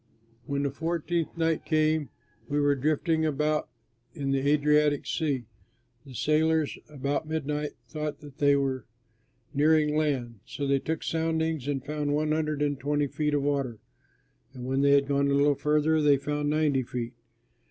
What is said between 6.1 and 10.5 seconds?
sailors about midnight thought that they were nearing land.